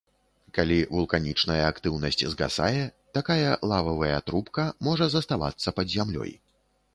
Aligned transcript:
Калі 0.57 0.77
вулканічная 0.93 1.57
актыўнасць 1.71 2.23
згасае, 2.35 2.81
такая 3.19 3.51
лававыя 3.73 4.17
трубка 4.31 4.67
можа 4.89 5.11
заставацца 5.17 5.69
пад 5.83 5.87
зямлёй. 5.99 6.31